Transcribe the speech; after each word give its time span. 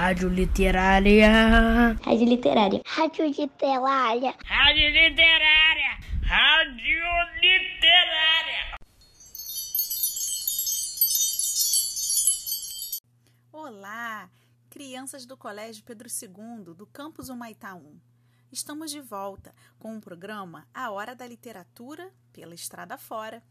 Rádio 0.00 0.30
Literária. 0.30 1.28
Rádio 2.02 2.26
Literária. 2.26 2.80
Rádio 2.86 3.26
Literária. 3.26 4.34
Rádio 4.46 4.88
Literária. 4.88 5.98
Rádio 6.22 7.04
Literária. 7.38 8.78
Olá, 13.52 14.30
crianças 14.70 15.26
do 15.26 15.36
Colégio 15.36 15.84
Pedro 15.84 16.08
II, 16.08 16.74
do 16.74 16.86
campus 16.86 17.28
Humaitá 17.28 17.74
1. 17.74 18.00
Estamos 18.50 18.90
de 18.90 19.02
volta 19.02 19.54
com 19.78 19.98
o 19.98 20.00
programa 20.00 20.66
A 20.72 20.90
Hora 20.90 21.14
da 21.14 21.26
Literatura 21.26 22.10
pela 22.32 22.54
Estrada 22.54 22.96
Fora. 22.96 23.42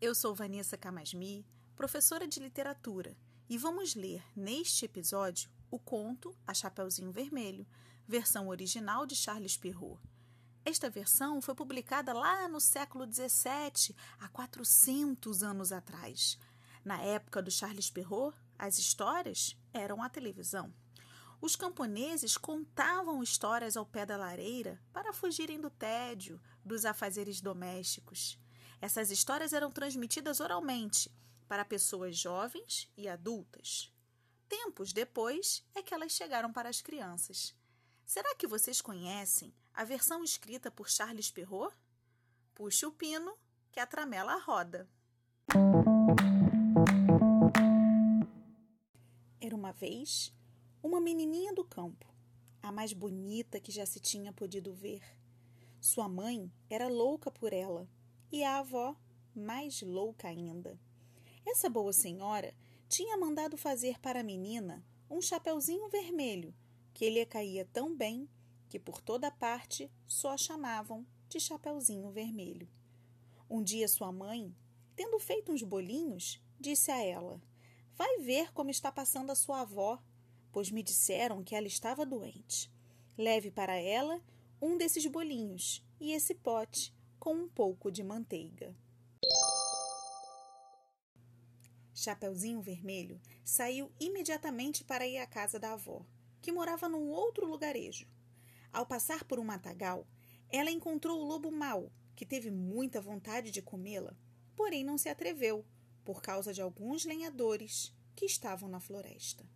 Eu 0.00 0.16
sou 0.16 0.34
Vanessa 0.34 0.76
Camasmi, 0.76 1.46
professora 1.76 2.26
de 2.26 2.40
literatura, 2.40 3.16
e 3.48 3.56
vamos 3.56 3.94
ler 3.94 4.20
neste 4.34 4.84
episódio 4.84 5.48
o 5.72 5.78
conto 5.78 6.36
A 6.46 6.52
Chapeuzinho 6.52 7.10
Vermelho, 7.10 7.66
versão 8.06 8.48
original 8.48 9.06
de 9.06 9.16
Charles 9.16 9.56
Perrault. 9.56 9.98
Esta 10.66 10.90
versão 10.90 11.40
foi 11.40 11.54
publicada 11.54 12.12
lá 12.12 12.46
no 12.46 12.60
século 12.60 13.10
XVII, 13.10 13.96
há 14.20 14.28
400 14.28 15.42
anos 15.42 15.72
atrás. 15.72 16.38
Na 16.84 17.00
época 17.00 17.40
do 17.40 17.50
Charles 17.50 17.88
Perrault, 17.90 18.36
as 18.58 18.78
histórias 18.78 19.56
eram 19.72 20.02
a 20.02 20.10
televisão. 20.10 20.72
Os 21.40 21.56
camponeses 21.56 22.36
contavam 22.36 23.22
histórias 23.22 23.74
ao 23.74 23.86
pé 23.86 24.04
da 24.04 24.18
lareira 24.18 24.78
para 24.92 25.12
fugirem 25.12 25.58
do 25.58 25.70
tédio, 25.70 26.38
dos 26.62 26.84
afazeres 26.84 27.40
domésticos. 27.40 28.38
Essas 28.78 29.10
histórias 29.10 29.54
eram 29.54 29.70
transmitidas 29.70 30.38
oralmente 30.38 31.10
para 31.48 31.64
pessoas 31.64 32.16
jovens 32.16 32.90
e 32.96 33.08
adultas. 33.08 33.91
Tempos 34.72 34.94
depois 34.94 35.62
é 35.74 35.82
que 35.82 35.92
elas 35.92 36.12
chegaram 36.12 36.50
para 36.50 36.66
as 36.70 36.80
crianças. 36.80 37.54
Será 38.06 38.34
que 38.34 38.46
vocês 38.46 38.80
conhecem 38.80 39.52
a 39.74 39.84
versão 39.84 40.24
escrita 40.24 40.70
por 40.70 40.88
Charles 40.88 41.30
Perrault? 41.30 41.76
Puxe 42.54 42.86
o 42.86 42.90
pino 42.90 43.36
que 43.70 43.78
a 43.78 43.86
tramela 43.86 44.34
roda. 44.38 44.88
Era 49.38 49.54
uma 49.54 49.72
vez 49.72 50.32
uma 50.82 51.02
menininha 51.02 51.52
do 51.52 51.66
campo, 51.66 52.06
a 52.62 52.72
mais 52.72 52.94
bonita 52.94 53.60
que 53.60 53.70
já 53.70 53.84
se 53.84 54.00
tinha 54.00 54.32
podido 54.32 54.72
ver. 54.72 55.02
Sua 55.82 56.08
mãe 56.08 56.50
era 56.70 56.88
louca 56.88 57.30
por 57.30 57.52
ela 57.52 57.86
e 58.30 58.42
a 58.42 58.60
avó 58.60 58.96
mais 59.34 59.82
louca 59.82 60.28
ainda. 60.28 60.80
Essa 61.44 61.68
boa 61.68 61.92
senhora 61.92 62.54
tinha 62.92 63.16
mandado 63.16 63.56
fazer 63.56 63.98
para 63.98 64.20
a 64.20 64.22
menina 64.22 64.84
um 65.08 65.18
chapeuzinho 65.18 65.88
vermelho 65.88 66.54
que 66.92 67.08
lhe 67.08 67.24
caía 67.24 67.64
tão 67.72 67.96
bem 67.96 68.28
que 68.68 68.78
por 68.78 69.00
toda 69.00 69.30
parte 69.30 69.90
só 70.06 70.32
a 70.32 70.36
chamavam 70.36 71.06
de 71.26 71.40
Chapeuzinho 71.40 72.10
Vermelho. 72.10 72.68
Um 73.48 73.62
dia 73.62 73.88
sua 73.88 74.12
mãe, 74.12 74.54
tendo 74.94 75.18
feito 75.18 75.52
uns 75.52 75.62
bolinhos, 75.62 76.38
disse 76.60 76.90
a 76.90 77.02
ela: 77.02 77.40
Vai 77.94 78.18
ver 78.18 78.52
como 78.52 78.68
está 78.68 78.92
passando 78.92 79.32
a 79.32 79.34
sua 79.34 79.62
avó, 79.62 79.98
pois 80.52 80.70
me 80.70 80.82
disseram 80.82 81.42
que 81.42 81.54
ela 81.54 81.66
estava 81.66 82.04
doente. 82.04 82.70
Leve 83.16 83.50
para 83.50 83.74
ela 83.74 84.20
um 84.60 84.76
desses 84.76 85.06
bolinhos 85.06 85.82
e 85.98 86.12
esse 86.12 86.34
pote 86.34 86.92
com 87.18 87.32
um 87.32 87.48
pouco 87.48 87.90
de 87.90 88.02
manteiga. 88.02 88.76
Chapeuzinho 92.02 92.60
Vermelho 92.60 93.20
saiu 93.44 93.92
imediatamente 94.00 94.82
para 94.82 95.06
ir 95.06 95.18
à 95.18 95.26
casa 95.26 95.56
da 95.56 95.74
avó, 95.74 96.04
que 96.40 96.50
morava 96.50 96.88
num 96.88 97.08
outro 97.08 97.46
lugarejo. 97.46 98.08
Ao 98.72 98.84
passar 98.84 99.22
por 99.22 99.38
um 99.38 99.44
matagal, 99.44 100.04
ela 100.50 100.68
encontrou 100.68 101.20
o 101.20 101.24
lobo 101.24 101.52
mau, 101.52 101.92
que 102.16 102.26
teve 102.26 102.50
muita 102.50 103.00
vontade 103.00 103.52
de 103.52 103.62
comê-la, 103.62 104.16
porém 104.56 104.82
não 104.82 104.98
se 104.98 105.08
atreveu, 105.08 105.64
por 106.04 106.20
causa 106.20 106.52
de 106.52 106.60
alguns 106.60 107.04
lenhadores 107.04 107.94
que 108.16 108.24
estavam 108.24 108.68
na 108.68 108.80
floresta. 108.80 109.48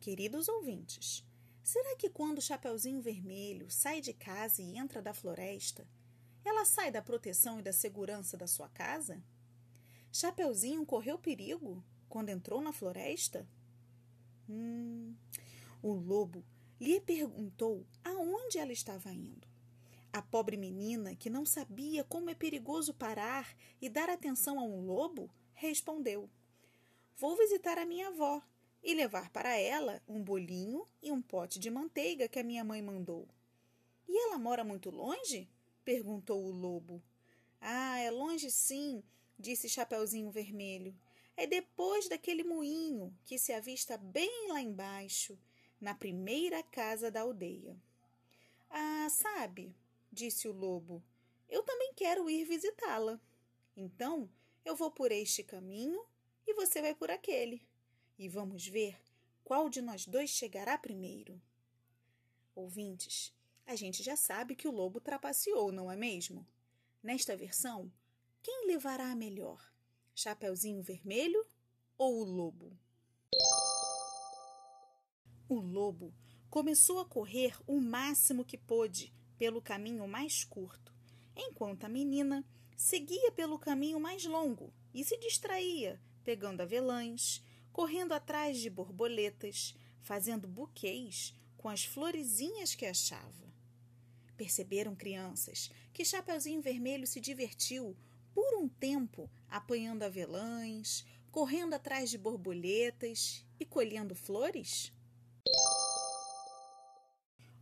Queridos 0.00 0.48
ouvintes, 0.48 1.22
será 1.62 1.94
que 1.96 2.08
quando 2.08 2.38
o 2.38 2.42
Chapeuzinho 2.42 3.02
Vermelho 3.02 3.70
sai 3.70 4.00
de 4.00 4.14
casa 4.14 4.62
e 4.62 4.78
entra 4.78 5.02
da 5.02 5.12
floresta, 5.12 5.86
ela 6.42 6.64
sai 6.64 6.90
da 6.90 7.02
proteção 7.02 7.58
e 7.58 7.62
da 7.62 7.74
segurança 7.74 8.38
da 8.38 8.46
sua 8.46 8.70
casa? 8.70 9.22
Chapeuzinho 10.12 10.84
correu 10.86 11.18
perigo 11.18 11.84
quando 12.08 12.30
entrou 12.30 12.60
na 12.60 12.72
floresta? 12.72 13.46
Hum, 14.48 15.14
o 15.82 15.92
lobo 15.92 16.44
lhe 16.80 17.00
perguntou 17.00 17.86
aonde 18.02 18.58
ela 18.58 18.72
estava 18.72 19.12
indo. 19.12 19.46
A 20.12 20.22
pobre 20.22 20.56
menina, 20.56 21.14
que 21.14 21.28
não 21.28 21.44
sabia 21.44 22.02
como 22.02 22.30
é 22.30 22.34
perigoso 22.34 22.94
parar 22.94 23.54
e 23.80 23.88
dar 23.88 24.08
atenção 24.08 24.58
a 24.58 24.62
um 24.62 24.84
lobo, 24.84 25.30
respondeu: 25.52 26.30
Vou 27.16 27.36
visitar 27.36 27.76
a 27.78 27.84
minha 27.84 28.08
avó 28.08 28.42
e 28.82 28.94
levar 28.94 29.28
para 29.30 29.56
ela 29.56 30.02
um 30.08 30.22
bolinho 30.22 30.86
e 31.02 31.12
um 31.12 31.20
pote 31.20 31.58
de 31.58 31.70
manteiga 31.70 32.28
que 32.28 32.38
a 32.38 32.44
minha 32.44 32.64
mãe 32.64 32.80
mandou. 32.80 33.28
E 34.08 34.26
ela 34.26 34.38
mora 34.38 34.64
muito 34.64 34.90
longe? 34.90 35.48
perguntou 35.84 36.42
o 36.44 36.50
lobo. 36.50 37.02
Ah, 37.60 37.98
é 37.98 38.10
longe 38.10 38.50
sim, 38.50 39.02
disse 39.38 39.68
Chapeuzinho 39.68 40.30
Vermelho. 40.30 40.98
É 41.36 41.46
depois 41.46 42.08
daquele 42.08 42.42
moinho 42.42 43.16
que 43.24 43.38
se 43.38 43.52
avista 43.52 43.96
bem 43.96 44.48
lá 44.48 44.60
embaixo, 44.60 45.38
na 45.80 45.94
primeira 45.94 46.62
casa 46.62 47.10
da 47.10 47.20
aldeia. 47.20 47.80
Ah, 48.68 49.08
sabe, 49.08 49.74
disse 50.10 50.48
o 50.48 50.52
lobo, 50.52 51.02
eu 51.48 51.62
também 51.62 51.92
quero 51.94 52.28
ir 52.28 52.44
visitá-la. 52.44 53.20
Então 53.76 54.28
eu 54.64 54.74
vou 54.74 54.90
por 54.90 55.12
este 55.12 55.42
caminho 55.42 56.04
e 56.46 56.52
você 56.54 56.82
vai 56.82 56.94
por 56.94 57.10
aquele. 57.10 57.62
E 58.18 58.28
vamos 58.28 58.66
ver 58.66 59.00
qual 59.44 59.70
de 59.70 59.80
nós 59.80 60.06
dois 60.06 60.30
chegará 60.30 60.76
primeiro. 60.76 61.40
Ouvintes, 62.54 63.32
a 63.64 63.76
gente 63.76 64.02
já 64.02 64.16
sabe 64.16 64.56
que 64.56 64.66
o 64.66 64.72
lobo 64.72 65.00
trapaceou, 65.00 65.70
não 65.70 65.90
é 65.90 65.96
mesmo? 65.96 66.46
Nesta 67.02 67.36
versão, 67.36 67.92
quem 68.42 68.66
levará 68.66 69.10
a 69.10 69.16
melhor? 69.16 69.60
Chapeuzinho 70.14 70.82
Vermelho 70.82 71.44
ou 71.96 72.20
o 72.20 72.24
lobo? 72.24 72.76
O 75.48 75.60
lobo 75.60 76.14
começou 76.50 76.98
a 76.98 77.04
correr 77.04 77.56
o 77.66 77.80
máximo 77.80 78.44
que 78.44 78.58
pôde 78.58 79.12
pelo 79.38 79.62
caminho 79.62 80.06
mais 80.06 80.44
curto, 80.44 80.94
enquanto 81.36 81.84
a 81.84 81.88
menina 81.88 82.44
seguia 82.76 83.32
pelo 83.32 83.58
caminho 83.58 84.00
mais 84.00 84.24
longo 84.24 84.72
e 84.92 85.04
se 85.04 85.16
distraía, 85.18 86.00
pegando 86.24 86.60
avelãs, 86.60 87.42
correndo 87.72 88.12
atrás 88.12 88.58
de 88.58 88.68
borboletas, 88.68 89.74
fazendo 90.00 90.48
buquês 90.48 91.34
com 91.56 91.68
as 91.68 91.84
florezinhas 91.84 92.74
que 92.74 92.86
achava. 92.86 93.52
Perceberam, 94.36 94.94
crianças, 94.94 95.70
que 95.92 96.04
Chapeuzinho 96.04 96.62
Vermelho 96.62 97.06
se 97.06 97.20
divertiu 97.20 97.96
por 98.38 98.54
um 98.54 98.68
tempo 98.68 99.28
apanhando 99.48 100.04
avelãs, 100.04 101.04
correndo 101.28 101.74
atrás 101.74 102.08
de 102.08 102.16
borboletas 102.16 103.44
e 103.58 103.64
colhendo 103.64 104.14
flores? 104.14 104.92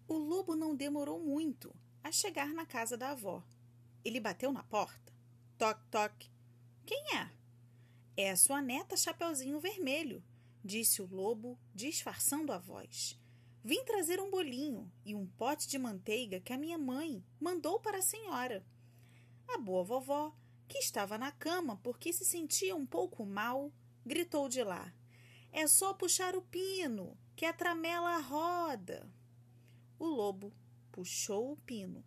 O 0.07 0.19
lobo 0.19 0.55
não 0.55 0.77
demorou 0.77 1.19
muito 1.19 1.75
a 2.05 2.13
chegar 2.13 2.49
na 2.49 2.67
casa 2.67 2.95
da 2.95 3.13
avó. 3.13 3.43
Ele 4.05 4.21
bateu 4.21 4.53
na 4.53 4.63
porta. 4.65 5.15
Toc, 5.57 5.81
toc. 5.91 6.27
Quem 6.85 7.03
é? 7.17 7.33
É 8.15 8.31
a 8.31 8.37
sua 8.37 8.61
neta 8.61 8.99
Chapeuzinho 8.99 9.59
Vermelho, 9.59 10.23
disse 10.63 11.01
o 11.01 11.07
lobo, 11.07 11.59
disfarçando 11.75 12.53
a 12.53 12.59
voz. 12.59 13.19
Vim 13.65 13.83
trazer 13.87 14.21
um 14.21 14.31
bolinho 14.31 14.93
e 15.07 15.15
um 15.15 15.27
pote 15.27 15.69
de 15.69 15.79
manteiga 15.79 16.39
que 16.39 16.53
a 16.53 16.59
minha 16.59 16.77
mãe 16.77 17.25
mandou 17.41 17.81
para 17.81 17.97
a 17.97 18.03
senhora. 18.03 18.63
A 19.49 19.57
boa 19.57 19.83
vovó, 19.83 20.37
que 20.67 20.79
estava 20.79 21.17
na 21.17 21.33
cama 21.33 21.79
porque 21.83 22.13
se 22.13 22.25
sentia 22.25 22.75
um 22.75 22.87
pouco 22.87 23.25
mal, 23.25 23.73
gritou 24.05 24.49
de 24.49 24.63
lá: 24.63 24.93
É 25.53 25.67
só 25.67 25.95
puxar 25.95 26.37
o 26.37 26.43
pino, 26.43 27.17
que 27.35 27.45
a 27.45 27.53
tramela 27.53 28.19
roda. 28.19 29.11
O 29.99 30.07
lobo 30.07 30.53
puxou 30.93 31.53
o 31.53 31.57
pino. 31.57 32.05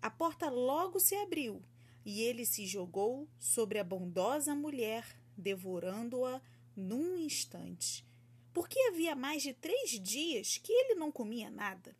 A 0.00 0.10
porta 0.10 0.48
logo 0.48 1.00
se 1.00 1.14
abriu 1.16 1.62
e 2.04 2.22
ele 2.22 2.46
se 2.46 2.66
jogou 2.66 3.28
sobre 3.38 3.78
a 3.78 3.84
bondosa 3.84 4.54
mulher, 4.54 5.18
devorando-a 5.36 6.40
num 6.74 7.16
instante, 7.18 8.06
porque 8.52 8.78
havia 8.80 9.16
mais 9.16 9.42
de 9.42 9.52
três 9.52 9.90
dias 10.00 10.58
que 10.58 10.72
ele 10.72 10.94
não 10.94 11.10
comia 11.10 11.50
nada. 11.50 11.96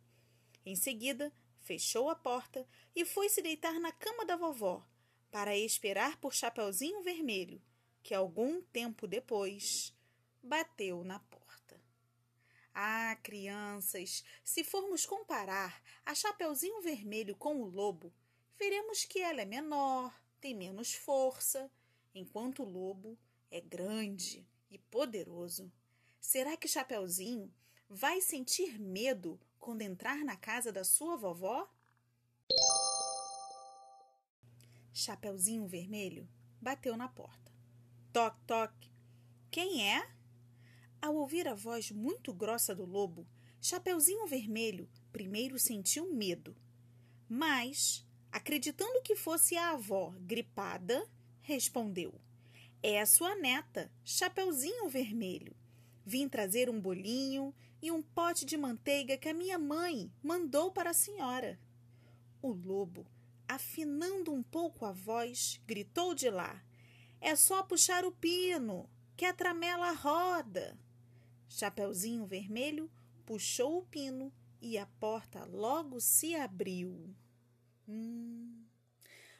Em 0.65 0.75
seguida, 0.75 1.31
fechou 1.59 2.09
a 2.09 2.15
porta 2.15 2.65
e 2.95 3.03
foi 3.03 3.29
se 3.29 3.41
deitar 3.41 3.79
na 3.79 3.91
cama 3.91 4.25
da 4.25 4.37
vovó 4.37 4.85
para 5.31 5.55
esperar 5.55 6.17
por 6.19 6.33
Chapeuzinho 6.33 7.01
Vermelho, 7.01 7.61
que 8.01 8.13
algum 8.13 8.61
tempo 8.61 9.07
depois 9.07 9.93
bateu 10.41 11.03
na 11.03 11.19
porta. 11.19 11.81
Ah, 12.73 13.17
crianças, 13.23 14.23
se 14.43 14.63
formos 14.63 15.05
comparar 15.05 15.81
a 16.05 16.13
Chapeuzinho 16.13 16.81
Vermelho 16.81 17.35
com 17.35 17.61
o 17.61 17.65
lobo, 17.65 18.13
veremos 18.57 19.03
que 19.03 19.19
ela 19.19 19.41
é 19.41 19.45
menor, 19.45 20.13
tem 20.39 20.55
menos 20.55 20.93
força, 20.93 21.71
enquanto 22.13 22.63
o 22.63 22.69
lobo 22.69 23.17
é 23.49 23.59
grande 23.59 24.47
e 24.69 24.77
poderoso. 24.77 25.71
Será 26.19 26.55
que 26.55 26.67
Chapeuzinho 26.67 27.53
vai 27.89 28.21
sentir 28.21 28.79
medo 28.79 29.39
quando 29.59 29.81
entrar 29.81 30.23
na 30.23 30.35
casa 30.35 30.71
da 30.71 30.83
sua 30.83 31.15
vovó? 31.15 31.67
Chapeuzinho 34.97 35.67
Vermelho 35.67 36.27
bateu 36.59 36.97
na 36.97 37.07
porta. 37.07 37.51
Toque, 38.11 38.41
toque. 38.47 38.91
Quem 39.51 39.87
é? 39.87 40.09
Ao 40.99 41.15
ouvir 41.15 41.47
a 41.47 41.53
voz 41.53 41.91
muito 41.91 42.33
grossa 42.33 42.73
do 42.73 42.83
lobo, 42.83 43.27
Chapeuzinho 43.61 44.25
Vermelho 44.25 44.89
primeiro 45.11 45.59
sentiu 45.59 46.11
medo, 46.11 46.55
mas, 47.29 48.03
acreditando 48.31 49.03
que 49.03 49.15
fosse 49.15 49.55
a 49.55 49.73
avó 49.73 50.15
gripada, 50.21 51.07
respondeu: 51.41 52.19
É 52.81 52.99
a 52.99 53.05
sua 53.05 53.35
neta, 53.35 53.91
Chapeuzinho 54.03 54.89
Vermelho. 54.89 55.55
Vim 56.03 56.27
trazer 56.27 56.71
um 56.71 56.81
bolinho 56.81 57.53
e 57.83 57.91
um 57.91 58.01
pote 58.01 58.45
de 58.45 58.57
manteiga 58.57 59.15
que 59.15 59.29
a 59.29 59.33
minha 59.33 59.59
mãe 59.59 60.11
mandou 60.23 60.71
para 60.71 60.89
a 60.89 60.95
senhora. 60.95 61.59
O 62.41 62.51
lobo, 62.51 63.05
afinando 63.47 64.33
um 64.33 64.43
pouco 64.43 64.85
a 64.85 64.91
voz, 64.91 65.61
gritou 65.65 66.13
de 66.13 66.29
lá: 66.29 66.63
É 67.21 67.35
só 67.35 67.63
puxar 67.63 68.05
o 68.05 68.11
pino, 68.11 68.89
que 69.15 69.25
a 69.25 69.33
tramela 69.33 69.91
roda. 69.91 70.77
Chapeuzinho 71.49 72.25
Vermelho 72.25 72.91
puxou 73.25 73.79
o 73.79 73.85
pino 73.85 74.33
e 74.61 74.77
a 74.77 74.85
porta 74.85 75.45
logo 75.45 75.99
se 75.99 76.35
abriu. 76.35 77.15
Hum, 77.87 78.65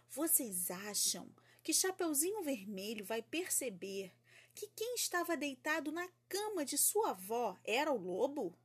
vocês 0.10 0.72
acham 0.72 1.30
que 1.62 1.74
Chapeuzinho 1.74 2.44
Vermelho 2.44 3.04
vai 3.06 3.22
perceber 3.22 4.14
que 4.56 4.68
quem 4.68 4.96
estava 4.96 5.38
deitado 5.38 5.92
na 5.92 6.08
cama 6.28 6.66
de 6.66 6.78
sua 6.78 7.12
avó 7.12 7.58
era 7.64 7.92
o 7.92 7.98
lobo? 7.98 8.58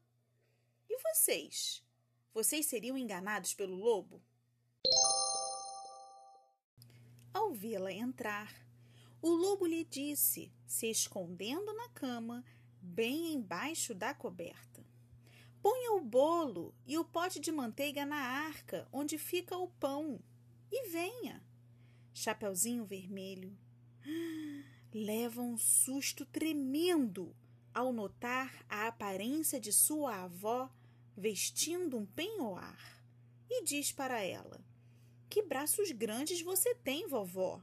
E 0.88 0.98
vocês? 0.98 1.82
Vocês 2.32 2.66
seriam 2.66 2.96
enganados 2.96 3.52
pelo 3.52 3.74
lobo? 3.74 4.22
Ao 7.32 7.52
vê-la 7.52 7.92
entrar, 7.92 8.54
o 9.20 9.30
lobo 9.30 9.66
lhe 9.66 9.84
disse, 9.84 10.52
se 10.66 10.90
escondendo 10.90 11.72
na 11.72 11.88
cama 11.90 12.44
bem 12.80 13.32
embaixo 13.32 13.94
da 13.94 14.12
coberta. 14.12 14.84
Ponha 15.62 15.92
o 15.92 16.00
bolo 16.00 16.74
e 16.84 16.98
o 16.98 17.04
pote 17.04 17.38
de 17.38 17.52
manteiga 17.52 18.04
na 18.04 18.16
arca 18.16 18.88
onde 18.92 19.16
fica 19.16 19.56
o 19.56 19.68
pão 19.68 20.20
e 20.70 20.88
venha. 20.88 21.42
Chapeuzinho 22.12 22.84
Vermelho 22.84 23.56
leva 24.92 25.40
um 25.40 25.56
susto 25.56 26.26
tremendo 26.26 27.34
ao 27.72 27.92
notar 27.92 28.64
a 28.68 28.88
aparência 28.88 29.58
de 29.58 29.72
sua 29.72 30.24
avó 30.24 30.70
vestindo 31.16 31.96
um 31.96 32.04
penhoar 32.04 33.02
e 33.48 33.64
diz 33.64 33.92
para 33.92 34.20
ela: 34.20 34.60
Que 35.32 35.40
braços 35.40 35.90
grandes 35.92 36.42
você 36.42 36.74
tem, 36.74 37.06
vovó! 37.06 37.58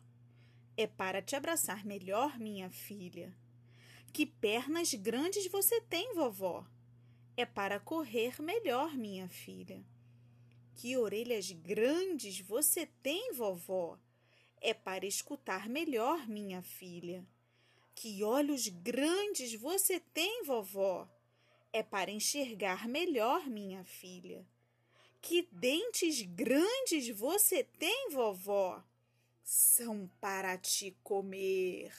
É 0.75 0.87
para 0.87 1.21
te 1.21 1.35
abraçar 1.35 1.85
melhor, 1.85 2.39
minha 2.39 2.67
filha. 2.71 3.31
Que 4.11 4.25
pernas 4.25 4.91
grandes 4.95 5.45
você 5.45 5.79
tem, 5.81 6.15
vovó! 6.15 6.65
É 7.37 7.45
para 7.45 7.79
correr 7.79 8.41
melhor, 8.41 8.97
minha 8.97 9.29
filha. 9.29 9.85
Que 10.73 10.97
orelhas 10.97 11.51
grandes 11.51 12.39
você 12.39 12.87
tem, 13.03 13.33
vovó! 13.33 13.99
É 14.59 14.73
para 14.73 15.05
escutar 15.05 15.69
melhor, 15.69 16.27
minha 16.27 16.63
filha. 16.63 17.23
Que 17.93 18.23
olhos 18.23 18.67
grandes 18.67 19.53
você 19.53 19.99
tem, 19.99 20.43
vovó! 20.43 21.07
É 21.71 21.83
para 21.83 22.09
enxergar 22.09 22.87
melhor, 22.87 23.47
minha 23.47 23.83
filha. 23.83 24.43
Que 25.21 25.47
dentes 25.51 26.21
grandes 26.21 27.09
você 27.09 27.63
tem, 27.63 28.09
vovó! 28.11 28.83
São 29.43 30.09
para 30.19 30.57
te 30.57 30.97
comer. 31.03 31.93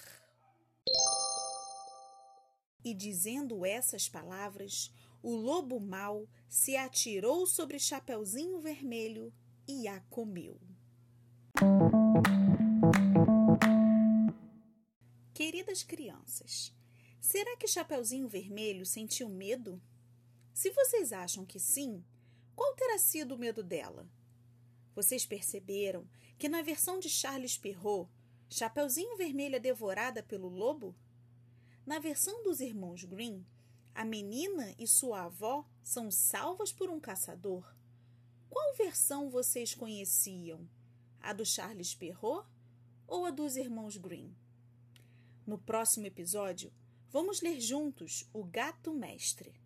E 2.85 2.95
dizendo 2.95 3.65
essas 3.67 4.09
palavras, 4.09 4.91
o 5.23 5.35
lobo 5.37 5.79
mau 5.79 6.27
se 6.49 6.77
atirou 6.77 7.47
sobre 7.47 7.79
Chapeuzinho 7.79 8.59
Vermelho 8.59 9.33
e 9.69 9.87
a 9.87 10.01
comeu. 10.03 10.59
Queridas 15.35 15.83
crianças, 15.83 16.73
será 17.21 17.57
que 17.57 17.67
Chapeuzinho 17.67 18.29
Vermelho 18.29 18.87
sentiu 18.87 19.29
medo? 19.29 19.81
Se 20.55 20.71
vocês 20.71 21.13
acham 21.13 21.45
que 21.45 21.59
sim, 21.59 22.03
qual 22.61 22.75
terá 22.75 22.99
sido 22.99 23.37
o 23.37 23.39
medo 23.39 23.63
dela? 23.63 24.07
Vocês 24.95 25.25
perceberam 25.25 26.07
que 26.39 26.47
na 26.47 26.61
versão 26.61 26.99
de 26.99 27.09
Charles 27.09 27.57
Perrault, 27.57 28.13
Chapeuzinho 28.51 29.17
Vermelho 29.17 29.57
é 29.57 29.59
devorada 29.59 30.23
pelo 30.23 30.47
lobo? 30.47 30.95
Na 31.87 31.99
versão 31.99 32.43
dos 32.43 32.61
irmãos 32.61 33.03
Green, 33.05 33.47
a 33.95 34.05
menina 34.05 34.75
e 34.79 34.87
sua 34.87 35.23
avó 35.23 35.67
são 35.83 36.11
salvas 36.11 36.71
por 36.71 36.91
um 36.91 37.01
caçador. 37.01 37.75
Qual 38.51 38.77
versão 38.77 39.31
vocês 39.31 39.75
conheciam? 39.75 40.69
A 41.19 41.33
do 41.33 41.47
Charles 41.47 41.95
Perrault 41.95 42.47
ou 43.07 43.25
a 43.25 43.31
dos 43.31 43.57
irmãos 43.57 43.97
Green? 43.97 44.37
No 45.47 45.57
próximo 45.57 46.05
episódio, 46.05 46.71
vamos 47.09 47.41
ler 47.41 47.59
juntos 47.59 48.29
O 48.35 48.45
Gato 48.45 48.93
Mestre, 48.93 49.59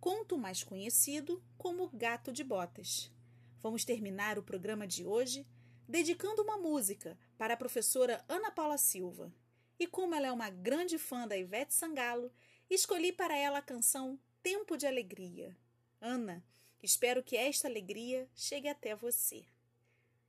conto 0.00 0.38
mais 0.38 0.64
conhecido 0.64 1.44
como 1.58 1.90
Gato 1.90 2.32
de 2.32 2.42
Botas. 2.42 3.12
Vamos 3.60 3.84
terminar 3.84 4.38
o 4.38 4.42
programa 4.42 4.86
de 4.86 5.04
hoje 5.04 5.46
dedicando 5.86 6.42
uma 6.42 6.56
música 6.56 7.18
para 7.36 7.52
a 7.52 7.56
professora 7.56 8.24
Ana 8.26 8.50
Paula 8.50 8.78
Silva. 8.78 9.30
E 9.78 9.86
como 9.86 10.14
ela 10.14 10.28
é 10.28 10.32
uma 10.32 10.48
grande 10.48 10.96
fã 10.96 11.28
da 11.28 11.36
Ivete 11.36 11.74
Sangalo, 11.74 12.32
escolhi 12.70 13.12
para 13.12 13.36
ela 13.36 13.58
a 13.58 13.62
canção 13.62 14.18
Tempo 14.42 14.76
de 14.76 14.86
Alegria. 14.86 15.54
Ana, 16.00 16.42
espero 16.82 17.22
que 17.22 17.36
esta 17.36 17.68
alegria 17.68 18.26
chegue 18.34 18.68
até 18.68 18.96
você. 18.96 19.44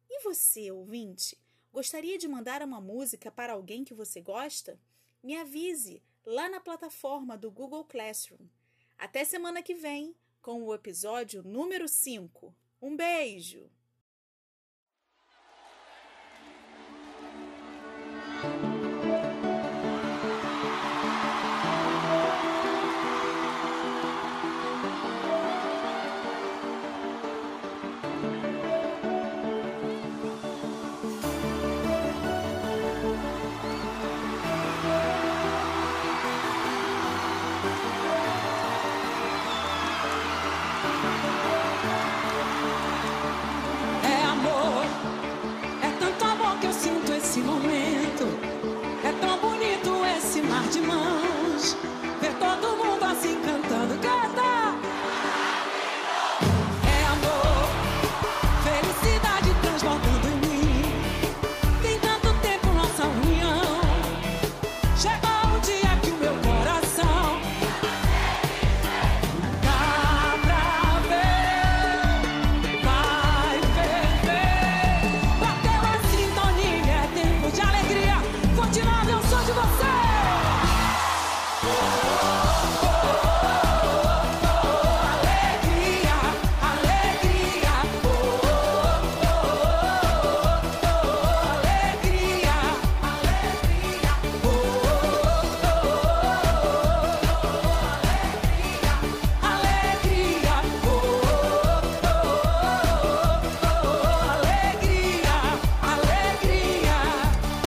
E 0.09 0.21
você, 0.21 0.69
ouvinte, 0.69 1.37
gostaria 1.71 2.17
de 2.17 2.27
mandar 2.27 2.61
uma 2.61 2.81
música 2.81 3.31
para 3.31 3.53
alguém 3.53 3.85
que 3.85 3.93
você 3.93 4.19
gosta? 4.19 4.77
Me 5.23 5.37
avise 5.37 6.03
lá 6.25 6.49
na 6.49 6.59
plataforma 6.59 7.37
do 7.37 7.49
Google 7.49 7.85
Classroom. 7.85 8.47
Até 9.01 9.25
semana 9.25 9.63
que 9.63 9.73
vem 9.73 10.15
com 10.43 10.61
o 10.61 10.75
episódio 10.75 11.41
número 11.41 11.87
5. 11.87 12.55
Um 12.79 12.95
beijo! 12.95 13.67